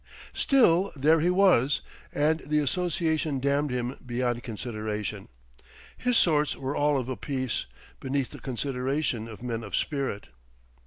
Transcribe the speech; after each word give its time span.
Still, 0.33 0.91
there 0.95 1.19
he 1.19 1.29
was: 1.29 1.81
and 2.11 2.39
the 2.39 2.57
association 2.57 3.39
damned 3.39 3.69
him 3.69 3.97
beyond 4.03 4.41
consideration. 4.41 5.27
His 5.95 6.17
sorts 6.17 6.57
were 6.57 6.75
all 6.75 6.97
of 6.97 7.07
a 7.07 7.15
piece, 7.15 7.67
beneath 7.99 8.31
the 8.31 8.39
consideration 8.39 9.27
of 9.27 9.43
men 9.43 9.63
of 9.63 9.75
spirit.... 9.75 10.29